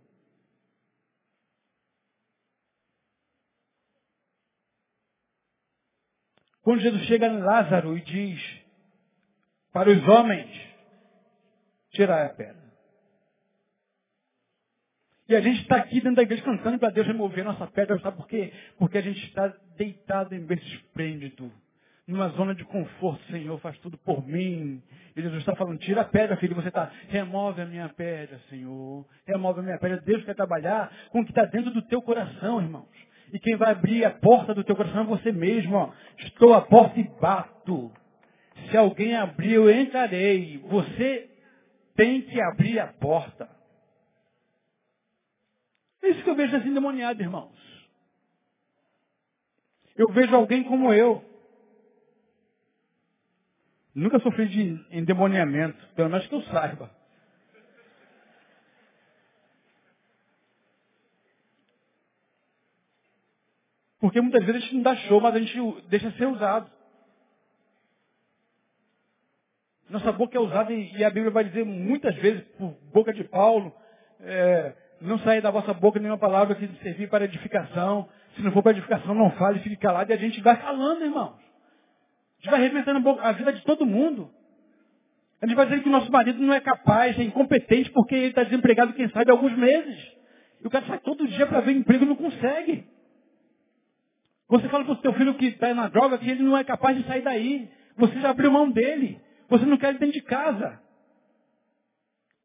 [6.64, 8.42] Quando Jesus chega em Lázaro e diz
[9.72, 10.73] para os homens,
[11.94, 12.64] tirar a pedra.
[15.30, 18.18] E a gente está aqui dentro da igreja cantando para Deus remover nossa pedra, sabe
[18.18, 18.52] por quê?
[18.78, 21.50] Porque a gente está deitado em berço esplêndido
[22.08, 24.82] numa zona de conforto, Senhor, faz tudo por mim.
[25.16, 26.56] E Jesus está falando, tira a pedra, filho.
[26.56, 29.06] Você está, remove a minha pedra, Senhor.
[29.26, 30.02] Remove a minha pedra.
[30.02, 32.90] Deus quer trabalhar com o que está dentro do teu coração, irmãos.
[33.32, 35.76] E quem vai abrir a porta do teu coração é você mesmo.
[35.76, 35.92] Ó.
[36.20, 37.92] Estou à porta e bato.
[38.70, 40.60] Se alguém abrir, eu entrarei.
[40.68, 41.30] Você
[41.96, 43.50] tem que abrir a porta.
[46.02, 47.54] É isso que eu vejo assim demoniado, irmãos.
[49.96, 51.24] Eu vejo alguém como eu
[53.96, 56.90] Nunca sofri de endemoniamento, pelo menos que eu saiba.
[64.00, 66.70] Porque muitas vezes a gente não dá show, mas a gente deixa ser usado.
[69.94, 73.72] Nossa boca é usada e a Bíblia vai dizer muitas vezes, por boca de Paulo,
[74.22, 78.10] é, não sair da vossa boca nenhuma palavra que servir para edificação.
[78.36, 80.10] Se não for para edificação, não fale, fique calado.
[80.10, 81.36] E a gente vai falando, irmãos.
[81.36, 84.32] A gente vai arrebentando a vida de todo mundo.
[85.40, 88.28] A gente vai dizer que o nosso marido não é capaz, é incompetente, porque ele
[88.30, 90.12] está desempregado, quem sabe, há alguns meses.
[90.64, 92.88] E o cara sai todo dia para ver emprego e não consegue.
[94.48, 96.98] Você fala para o seu filho que está na droga que ele não é capaz
[96.98, 97.70] de sair daí.
[97.96, 99.22] Você já abriu mão dele.
[99.50, 100.82] Você não quer ele dentro de casa.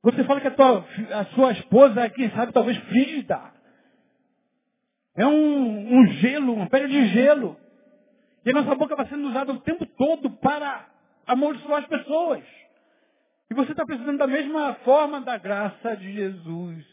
[0.02, 3.52] Você fala que a, tua, a sua esposa é, quem sabe, talvez frígida.
[5.16, 7.56] É um, um gelo, uma pele de gelo.
[8.44, 10.88] E a nossa boca vai sendo usada o tempo todo para
[11.26, 12.44] amaldiçoar as pessoas.
[13.50, 16.86] E você está precisando da mesma forma da graça de Jesus.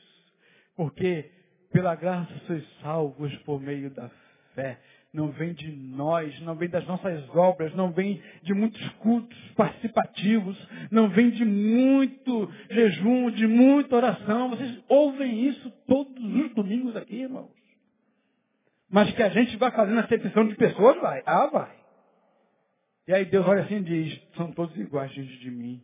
[0.75, 1.31] Porque
[1.71, 4.09] pela graça sois salvos por meio da
[4.55, 4.79] fé.
[5.15, 10.57] Não vem de nós, não vem das nossas obras, não vem de muitos cultos participativos,
[10.91, 14.49] não vem de muito jejum, de muita oração.
[14.49, 17.49] Vocês ouvem isso todos os domingos aqui, irmãos.
[18.89, 21.23] Mas que a gente vai fazendo acepção de pessoas, vai.
[21.25, 21.73] Ah, vai.
[23.07, 25.81] E aí Deus olha assim e diz, são todos iguais diante de mim.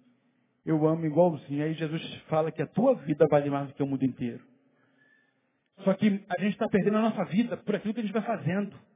[0.65, 1.63] Eu amo igualzinho.
[1.63, 4.43] Aí Jesus fala que a tua vida vale mais do que o mundo inteiro.
[5.85, 8.23] Só que a gente está perdendo a nossa vida por aquilo que a gente vai
[8.23, 8.90] fazendo.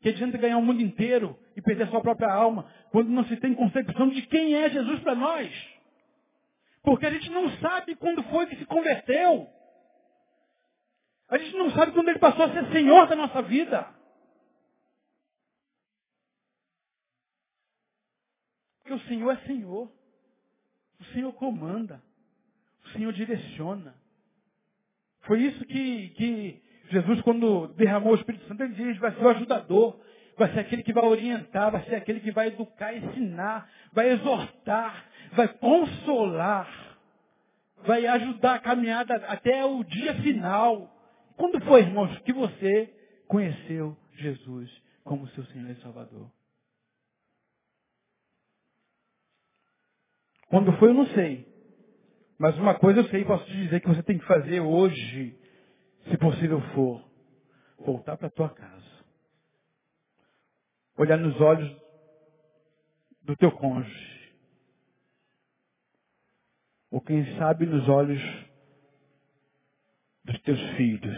[0.00, 3.36] Que adianta ganhar o mundo inteiro e perder a sua própria alma, quando não se
[3.36, 5.52] tem concepção de quem é Jesus para nós.
[6.82, 9.48] Porque a gente não sabe quando foi que se converteu.
[11.28, 13.88] A gente não sabe quando ele passou a ser Senhor da nossa vida.
[18.78, 19.92] Porque o Senhor é Senhor.
[20.98, 22.02] O Senhor comanda.
[22.84, 23.94] O Senhor direciona.
[25.20, 29.28] Foi isso que, que Jesus, quando derramou o Espírito Santo, ele diz, vai ser o
[29.28, 29.98] ajudador,
[30.36, 35.06] vai ser aquele que vai orientar, vai ser aquele que vai educar, ensinar, vai exortar,
[35.32, 36.98] vai consolar,
[37.84, 40.90] vai ajudar a caminhada até o dia final.
[41.36, 42.92] Quando foi, irmãos, que você
[43.28, 44.70] conheceu Jesus
[45.04, 46.28] como seu Senhor e Salvador?
[50.48, 51.46] Quando foi, eu não sei.
[52.36, 55.38] Mas uma coisa eu sei, posso te dizer que você tem que fazer hoje,
[56.08, 57.04] se possível for,
[57.78, 58.90] voltar para a tua casa.
[60.96, 61.76] Olhar nos olhos
[63.22, 64.34] do teu cônjuge.
[66.90, 68.20] Ou quem sabe nos olhos
[70.24, 71.16] dos teus filhos.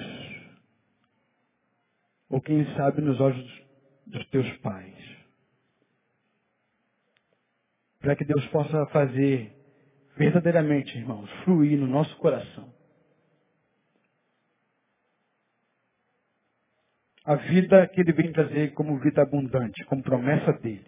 [2.28, 3.62] Ou quem sabe nos olhos
[4.06, 5.16] dos teus pais.
[8.00, 9.56] Para que Deus possa fazer
[10.16, 12.72] verdadeiramente, irmãos, fluir no nosso coração.
[17.24, 20.84] A vida que ele vem trazer como vida abundante, como promessa dele.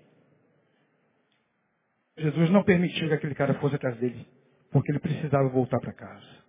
[2.19, 4.27] Jesus não permitiu que aquele cara fosse atrás dele,
[4.73, 6.45] porque ele precisava voltar para casa.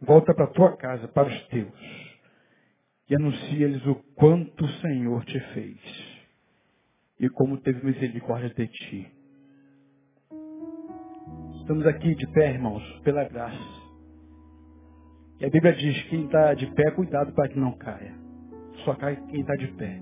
[0.00, 2.14] Volta para a tua casa, para os teus.
[3.08, 5.78] E anuncia-lhes o quanto o Senhor te fez.
[7.20, 9.12] E como teve misericórdia de ti.
[11.60, 13.84] Estamos aqui de pé, irmãos, pela graça.
[15.40, 18.23] E a Bíblia diz que quem está de pé, cuidado para que não caia.
[18.84, 20.00] Só cai quem está de pé.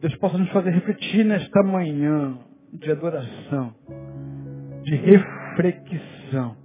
[0.00, 2.38] Deus possa nos fazer refletir nesta manhã
[2.72, 3.74] de adoração,
[4.84, 6.56] de reflexão,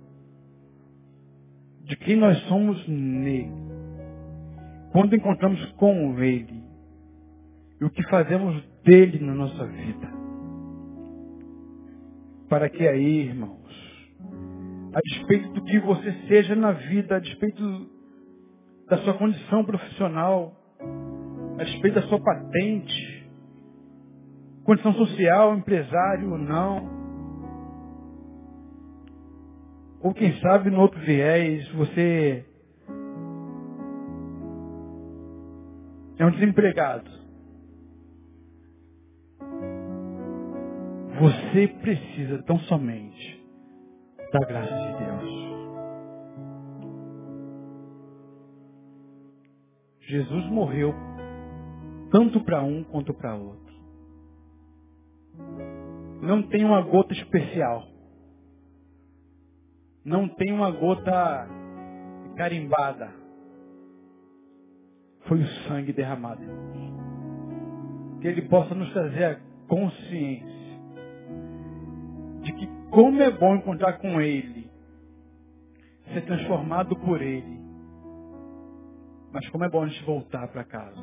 [1.86, 3.52] de quem nós somos nele.
[4.92, 6.64] Quando encontramos com ele
[7.82, 10.24] e o que fazemos dele na nossa vida
[12.54, 13.58] para que aí, irmãos,
[14.94, 17.90] a despeito do que você seja na vida, a despeito
[18.90, 20.54] da sua condição profissional,
[21.60, 23.30] a despeito da sua patente,
[24.64, 27.04] condição social, empresário ou não,
[30.02, 32.46] ou quem sabe no outro viés você
[36.18, 37.10] é um desempregado.
[41.20, 43.42] Você precisa tão somente
[44.34, 45.43] da graça de Deus.
[50.14, 50.94] Jesus morreu
[52.12, 53.74] tanto para um quanto para outro.
[56.22, 57.88] Não tem uma gota especial.
[60.06, 61.48] Não tem uma gota
[62.36, 63.12] carimbada.
[65.28, 66.44] Foi o sangue derramado.
[68.22, 70.78] Que ele possa nos trazer a consciência
[72.44, 74.70] de que como é bom encontrar com Ele,
[76.14, 77.63] ser transformado por Ele.
[79.34, 81.02] Mas como é bom a gente voltar para casa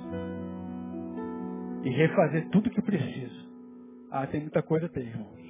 [1.83, 3.51] e refazer tudo que precisa.
[4.11, 5.41] Ah, tem muita coisa, tem, irmãos.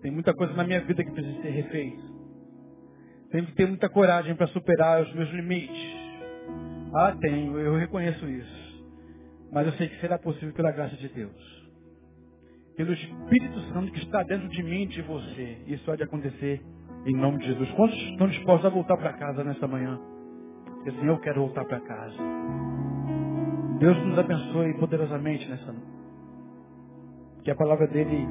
[0.00, 2.02] Tem muita coisa na minha vida que precisa ser refeita.
[3.30, 5.96] Tenho que ter muita coragem para superar os meus limites.
[6.94, 8.86] Ah, tenho, eu reconheço isso.
[9.52, 11.58] Mas eu sei que será possível pela graça de Deus
[12.78, 15.58] pelo Espírito Santo que está dentro de mim e de você.
[15.66, 16.62] Isso há de acontecer
[17.06, 17.68] em nome de Jesus.
[17.72, 20.00] Quantos estão dispostos a voltar para casa nesta manhã?
[20.88, 22.16] Porque assim, eu quero voltar para casa.
[23.78, 25.98] Deus nos abençoe poderosamente nessa noite.
[27.44, 28.26] Que a palavra dele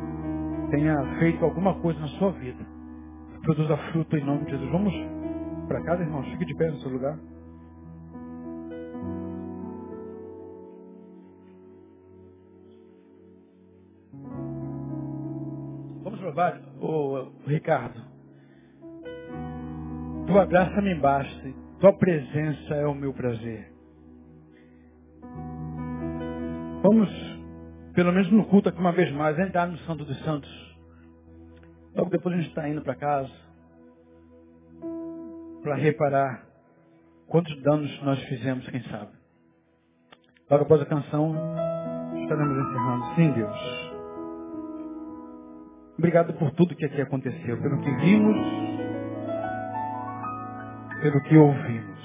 [0.72, 2.66] tenha feito alguma coisa na sua vida.
[3.44, 4.72] Produza fruto em nome de Jesus.
[4.72, 4.94] Vamos
[5.68, 6.28] para casa, irmãos?
[6.30, 7.18] Fique de pé no seu lugar.
[16.04, 16.62] Vamos provar.
[16.82, 18.02] ô, Ricardo.
[20.26, 23.72] Tua graça me basta, tua presença é o meu prazer.
[26.82, 27.10] Vamos,
[27.94, 30.50] pelo menos no culto aqui uma vez mais, entrar no Santo dos Santos.
[31.96, 33.48] Logo depois a gente está indo para casa
[35.64, 36.46] para reparar
[37.28, 39.12] quantos danos nós fizemos, quem sabe.
[40.50, 41.36] Logo após a canção,
[42.22, 43.16] estaremos encerrando.
[43.16, 43.88] Sim, Deus.
[45.98, 48.38] Obrigado por tudo que aqui aconteceu, pelo que vimos,
[51.02, 51.98] pelo que ouvimos.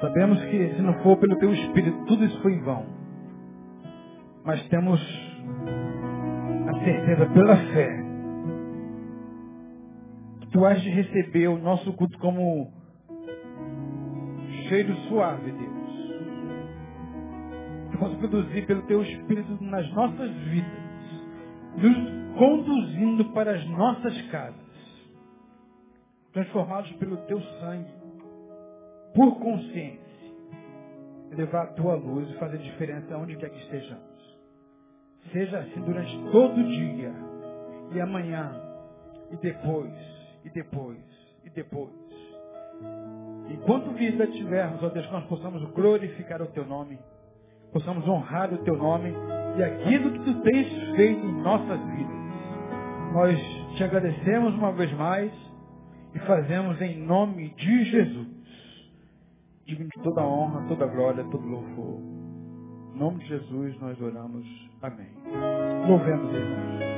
[0.00, 2.84] Sabemos que se não for pelo teu Espírito, tudo isso foi em vão.
[4.44, 5.00] Mas temos
[6.68, 8.04] a certeza pela fé
[10.40, 12.70] que tu has de receber o nosso culto como
[14.68, 15.74] cheiro suave, Deus.
[17.90, 20.84] Que possa produzir pelo teu Espírito nas nossas vidas,
[21.76, 24.63] nos conduzindo para as nossas casas,
[26.34, 27.94] transformados pelo teu sangue
[29.14, 30.02] por consciência,
[31.30, 34.02] levar a tua luz e fazer diferença onde quer que estejamos.
[35.32, 37.12] Seja assim durante todo o dia,
[37.92, 38.52] e amanhã,
[39.30, 39.94] e depois,
[40.44, 40.98] e depois,
[41.44, 41.92] e depois.
[43.48, 46.98] Enquanto vida tivermos, ó Deus, nós possamos glorificar o teu nome,
[47.72, 49.14] possamos honrar o teu nome
[49.56, 52.24] e aquilo que tu tens feito em nossas vidas.
[53.12, 53.38] Nós
[53.76, 55.32] te agradecemos uma vez mais
[56.14, 58.44] e fazemos em nome de Jesus
[59.66, 62.00] digno de toda honra, toda glória, todo louvor.
[62.94, 64.46] Em nome de Jesus nós oramos.
[64.82, 65.08] Amém.
[65.88, 66.93] Louvemos Jesus.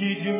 [0.00, 0.39] Ti.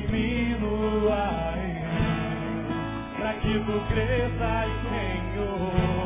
[0.00, 1.54] E que diminua
[3.18, 5.99] para que tu cresças, Senhor,